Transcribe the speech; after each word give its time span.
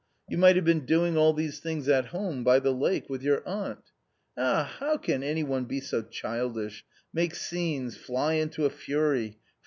You 0.27 0.39
might 0.39 0.55
have 0.55 0.65
been 0.65 0.87
doing 0.87 1.15
all 1.15 1.31
these 1.31 1.59
things 1.59 1.87
at 1.87 2.05
home, 2.07 2.43
by 2.43 2.57
the 2.57 2.71
lake, 2.73 3.07
with 3.07 3.21
your 3.21 3.47
aunt. 3.47 3.91
Ah, 4.35 4.63
how 4.79 4.97
can 4.97 5.21
any 5.21 5.43
one 5.43 5.65
be 5.65 5.79
so 5.79 6.01
childish— 6.01 6.83
make 7.13 7.35
scenes— 7.35 7.97
fly 7.97 8.33
into 8.33 8.65
a 8.65 8.71
fury 8.71 9.37